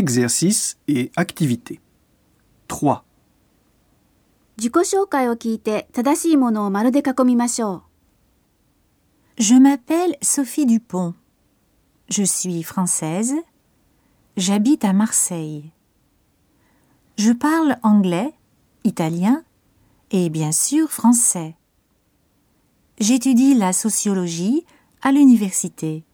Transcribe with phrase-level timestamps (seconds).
[0.00, 1.78] exercice et activité.
[2.68, 3.04] 3.
[4.56, 7.82] 自己紹介を聞いて正しいものを丸で囲みましょう。
[9.42, 11.14] Je m'appelle Sophie Dupont.
[12.08, 13.34] Je suis française.
[14.36, 15.70] J'habite à Marseille.
[17.16, 18.34] Je parle anglais,
[18.84, 19.44] italien
[20.10, 21.56] et bien sûr français.
[22.98, 24.64] J'étudie la sociologie
[25.02, 26.04] à l'université.